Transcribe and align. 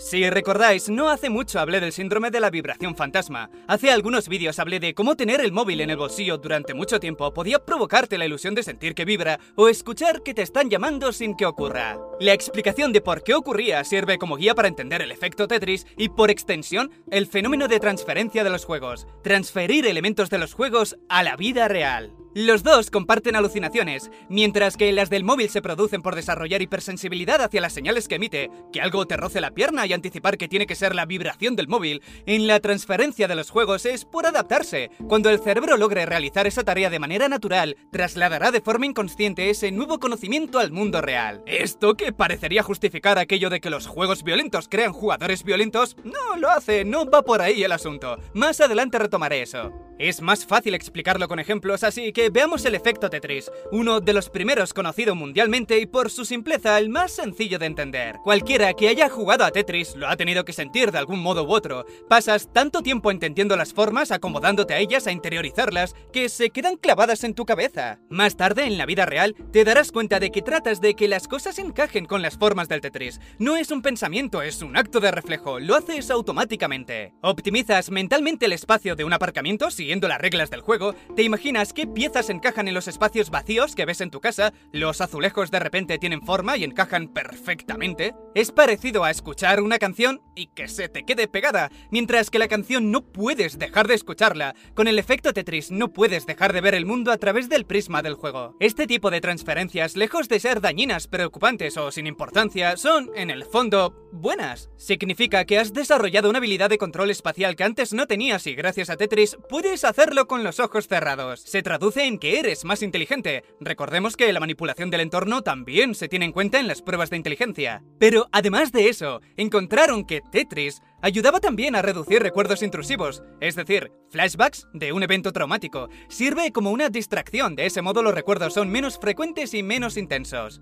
Si 0.00 0.30
recordáis, 0.30 0.88
no 0.88 1.10
hace 1.10 1.28
mucho 1.28 1.60
hablé 1.60 1.78
del 1.78 1.92
síndrome 1.92 2.30
de 2.30 2.40
la 2.40 2.48
vibración 2.48 2.96
fantasma. 2.96 3.50
Hace 3.68 3.90
algunos 3.90 4.28
vídeos 4.28 4.58
hablé 4.58 4.80
de 4.80 4.94
cómo 4.94 5.14
tener 5.14 5.42
el 5.42 5.52
móvil 5.52 5.82
en 5.82 5.90
el 5.90 5.98
bolsillo 5.98 6.38
durante 6.38 6.72
mucho 6.72 6.98
tiempo 6.98 7.34
podía 7.34 7.58
provocarte 7.58 8.16
la 8.16 8.24
ilusión 8.24 8.54
de 8.54 8.62
sentir 8.62 8.94
que 8.94 9.04
vibra 9.04 9.38
o 9.56 9.68
escuchar 9.68 10.22
que 10.22 10.32
te 10.32 10.40
están 10.40 10.70
llamando 10.70 11.12
sin 11.12 11.36
que 11.36 11.44
ocurra. 11.44 11.98
La 12.18 12.32
explicación 12.32 12.94
de 12.94 13.02
por 13.02 13.22
qué 13.22 13.34
ocurría 13.34 13.84
sirve 13.84 14.16
como 14.16 14.36
guía 14.36 14.54
para 14.54 14.68
entender 14.68 15.02
el 15.02 15.12
efecto 15.12 15.46
Tetris 15.46 15.86
y, 15.98 16.08
por 16.08 16.30
extensión, 16.30 16.90
el 17.10 17.26
fenómeno 17.26 17.68
de 17.68 17.78
transferencia 17.78 18.42
de 18.42 18.50
los 18.50 18.64
juegos. 18.64 19.06
Transferir 19.22 19.86
elementos 19.86 20.30
de 20.30 20.38
los 20.38 20.54
juegos 20.54 20.96
a 21.10 21.22
la 21.22 21.36
vida 21.36 21.68
real. 21.68 22.19
Los 22.32 22.62
dos 22.62 22.92
comparten 22.92 23.34
alucinaciones, 23.34 24.08
mientras 24.28 24.76
que 24.76 24.92
las 24.92 25.10
del 25.10 25.24
móvil 25.24 25.50
se 25.50 25.62
producen 25.62 26.00
por 26.00 26.14
desarrollar 26.14 26.62
hipersensibilidad 26.62 27.42
hacia 27.42 27.60
las 27.60 27.72
señales 27.72 28.06
que 28.06 28.14
emite, 28.14 28.52
que 28.72 28.80
algo 28.80 29.04
te 29.04 29.16
roce 29.16 29.40
la 29.40 29.50
pierna 29.50 29.84
y 29.84 29.92
anticipar 29.92 30.38
que 30.38 30.46
tiene 30.46 30.68
que 30.68 30.76
ser 30.76 30.94
la 30.94 31.06
vibración 31.06 31.56
del 31.56 31.66
móvil, 31.66 32.02
en 32.26 32.46
la 32.46 32.60
transferencia 32.60 33.26
de 33.26 33.34
los 33.34 33.50
juegos 33.50 33.84
es 33.84 34.04
por 34.04 34.26
adaptarse. 34.26 34.92
Cuando 35.08 35.28
el 35.28 35.40
cerebro 35.40 35.76
logre 35.76 36.06
realizar 36.06 36.46
esa 36.46 36.62
tarea 36.62 36.88
de 36.88 37.00
manera 37.00 37.28
natural, 37.28 37.76
trasladará 37.90 38.52
de 38.52 38.60
forma 38.60 38.86
inconsciente 38.86 39.50
ese 39.50 39.72
nuevo 39.72 39.98
conocimiento 39.98 40.60
al 40.60 40.70
mundo 40.70 41.00
real. 41.00 41.42
Esto 41.46 41.94
que 41.94 42.12
parecería 42.12 42.62
justificar 42.62 43.18
aquello 43.18 43.50
de 43.50 43.60
que 43.60 43.70
los 43.70 43.88
juegos 43.88 44.22
violentos 44.22 44.68
crean 44.68 44.92
jugadores 44.92 45.42
violentos, 45.42 45.96
no 46.04 46.36
lo 46.36 46.48
hace, 46.48 46.84
no 46.84 47.10
va 47.10 47.22
por 47.22 47.42
ahí 47.42 47.64
el 47.64 47.72
asunto. 47.72 48.18
Más 48.34 48.60
adelante 48.60 49.00
retomaré 49.00 49.42
eso. 49.42 49.89
Es 50.00 50.22
más 50.22 50.46
fácil 50.46 50.72
explicarlo 50.72 51.28
con 51.28 51.40
ejemplos, 51.40 51.84
así 51.84 52.14
que 52.14 52.30
veamos 52.30 52.64
el 52.64 52.74
efecto 52.74 53.10
Tetris, 53.10 53.50
uno 53.70 54.00
de 54.00 54.14
los 54.14 54.30
primeros 54.30 54.72
conocido 54.72 55.14
mundialmente 55.14 55.78
y 55.78 55.84
por 55.84 56.10
su 56.10 56.24
simpleza 56.24 56.78
el 56.78 56.88
más 56.88 57.12
sencillo 57.12 57.58
de 57.58 57.66
entender. 57.66 58.16
Cualquiera 58.24 58.72
que 58.72 58.88
haya 58.88 59.10
jugado 59.10 59.44
a 59.44 59.50
Tetris 59.50 59.96
lo 59.96 60.08
ha 60.08 60.16
tenido 60.16 60.46
que 60.46 60.54
sentir 60.54 60.90
de 60.90 60.96
algún 60.96 61.20
modo 61.20 61.44
u 61.44 61.52
otro. 61.52 61.84
Pasas 62.08 62.50
tanto 62.50 62.80
tiempo 62.80 63.10
entendiendo 63.10 63.58
las 63.58 63.74
formas, 63.74 64.10
acomodándote 64.10 64.72
a 64.72 64.78
ellas, 64.78 65.06
a 65.06 65.12
interiorizarlas, 65.12 65.94
que 66.14 66.30
se 66.30 66.48
quedan 66.48 66.76
clavadas 66.76 67.22
en 67.22 67.34
tu 67.34 67.44
cabeza. 67.44 67.98
Más 68.08 68.38
tarde, 68.38 68.64
en 68.64 68.78
la 68.78 68.86
vida 68.86 69.04
real, 69.04 69.36
te 69.52 69.64
darás 69.64 69.92
cuenta 69.92 70.18
de 70.18 70.30
que 70.30 70.40
tratas 70.40 70.80
de 70.80 70.94
que 70.94 71.08
las 71.08 71.28
cosas 71.28 71.58
encajen 71.58 72.06
con 72.06 72.22
las 72.22 72.38
formas 72.38 72.68
del 72.68 72.80
Tetris. 72.80 73.20
No 73.38 73.54
es 73.54 73.70
un 73.70 73.82
pensamiento, 73.82 74.40
es 74.40 74.62
un 74.62 74.78
acto 74.78 74.98
de 74.98 75.10
reflejo, 75.10 75.60
lo 75.60 75.74
haces 75.74 76.10
automáticamente. 76.10 77.12
Optimizas 77.20 77.90
mentalmente 77.90 78.46
el 78.46 78.54
espacio 78.54 78.96
de 78.96 79.04
un 79.04 79.12
aparcamiento 79.12 79.70
si 79.70 79.89
Siguiendo 79.90 80.06
las 80.06 80.20
reglas 80.20 80.50
del 80.50 80.60
juego, 80.60 80.94
te 81.16 81.24
imaginas 81.24 81.72
qué 81.72 81.84
piezas 81.84 82.30
encajan 82.30 82.68
en 82.68 82.74
los 82.74 82.86
espacios 82.86 83.28
vacíos 83.28 83.74
que 83.74 83.86
ves 83.86 84.00
en 84.00 84.12
tu 84.12 84.20
casa, 84.20 84.52
los 84.70 85.00
azulejos 85.00 85.50
de 85.50 85.58
repente 85.58 85.98
tienen 85.98 86.22
forma 86.22 86.56
y 86.56 86.62
encajan 86.62 87.08
perfectamente. 87.08 88.14
Es 88.36 88.52
parecido 88.52 89.02
a 89.02 89.10
escuchar 89.10 89.60
una 89.60 89.80
canción 89.80 90.22
y 90.36 90.46
que 90.46 90.68
se 90.68 90.88
te 90.88 91.02
quede 91.04 91.26
pegada, 91.26 91.72
mientras 91.90 92.30
que 92.30 92.38
la 92.38 92.46
canción 92.46 92.92
no 92.92 93.02
puedes 93.02 93.58
dejar 93.58 93.88
de 93.88 93.94
escucharla. 93.94 94.54
Con 94.76 94.86
el 94.86 94.96
efecto 94.96 95.32
Tetris 95.32 95.72
no 95.72 95.92
puedes 95.92 96.24
dejar 96.24 96.52
de 96.52 96.60
ver 96.60 96.76
el 96.76 96.86
mundo 96.86 97.10
a 97.10 97.18
través 97.18 97.48
del 97.48 97.66
prisma 97.66 98.00
del 98.00 98.14
juego. 98.14 98.54
Este 98.60 98.86
tipo 98.86 99.10
de 99.10 99.20
transferencias, 99.20 99.96
lejos 99.96 100.28
de 100.28 100.38
ser 100.38 100.60
dañinas, 100.60 101.08
preocupantes 101.08 101.76
o 101.76 101.90
sin 101.90 102.06
importancia, 102.06 102.76
son, 102.76 103.10
en 103.16 103.28
el 103.28 103.44
fondo, 103.44 104.08
buenas. 104.12 104.70
Significa 104.76 105.44
que 105.46 105.58
has 105.58 105.72
desarrollado 105.72 106.30
una 106.30 106.38
habilidad 106.38 106.70
de 106.70 106.78
control 106.78 107.10
espacial 107.10 107.56
que 107.56 107.64
antes 107.64 107.92
no 107.92 108.06
tenías 108.06 108.46
y 108.46 108.54
gracias 108.54 108.88
a 108.88 108.96
Tetris 108.96 109.36
puedes 109.48 109.79
hacerlo 109.84 110.26
con 110.26 110.44
los 110.44 110.60
ojos 110.60 110.88
cerrados. 110.88 111.40
Se 111.40 111.62
traduce 111.62 112.04
en 112.04 112.18
que 112.18 112.38
eres 112.38 112.64
más 112.64 112.82
inteligente. 112.82 113.44
Recordemos 113.60 114.16
que 114.16 114.32
la 114.32 114.40
manipulación 114.40 114.90
del 114.90 115.00
entorno 115.00 115.42
también 115.42 115.94
se 115.94 116.08
tiene 116.08 116.26
en 116.26 116.32
cuenta 116.32 116.60
en 116.60 116.68
las 116.68 116.82
pruebas 116.82 117.10
de 117.10 117.16
inteligencia. 117.16 117.82
Pero 117.98 118.28
además 118.32 118.72
de 118.72 118.88
eso, 118.88 119.20
encontraron 119.36 120.04
que 120.04 120.20
Tetris 120.20 120.82
ayudaba 121.02 121.40
también 121.40 121.74
a 121.76 121.82
reducir 121.82 122.22
recuerdos 122.22 122.62
intrusivos, 122.62 123.22
es 123.40 123.56
decir, 123.56 123.90
flashbacks 124.10 124.66
de 124.72 124.92
un 124.92 125.02
evento 125.02 125.32
traumático. 125.32 125.88
Sirve 126.08 126.52
como 126.52 126.70
una 126.70 126.90
distracción, 126.90 127.56
de 127.56 127.66
ese 127.66 127.82
modo 127.82 128.02
los 128.02 128.14
recuerdos 128.14 128.54
son 128.54 128.70
menos 128.70 128.98
frecuentes 128.98 129.54
y 129.54 129.62
menos 129.62 129.96
intensos. 129.96 130.60